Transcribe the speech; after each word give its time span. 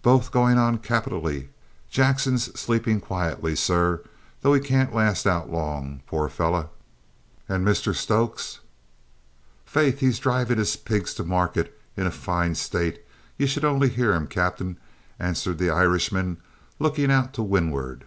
"Both 0.00 0.30
going 0.30 0.58
on 0.58 0.78
capitally; 0.78 1.48
Jackson 1.90 2.38
sleeping 2.38 3.00
quietly, 3.00 3.56
sir, 3.56 4.00
though 4.40 4.54
he 4.54 4.60
can't 4.60 4.94
last 4.94 5.26
out 5.26 5.50
long, 5.50 6.02
poor 6.06 6.28
fellow!" 6.28 6.70
"And 7.48 7.66
Mr 7.66 7.92
Stokes?" 7.92 8.60
"Faith, 9.64 9.98
he's 9.98 10.20
drivin' 10.20 10.58
his 10.58 10.76
pigs 10.76 11.14
to 11.14 11.24
market 11.24 11.76
in 11.96 12.08
foine 12.12 12.54
stoil; 12.54 12.92
you 13.36 13.48
should 13.48 13.64
only 13.64 13.88
hear 13.88 14.12
him, 14.12 14.28
cap'en!" 14.28 14.76
answered 15.18 15.58
the 15.58 15.70
Irishman, 15.70 16.36
looking 16.78 17.10
out 17.10 17.34
to 17.34 17.42
windward. 17.42 18.04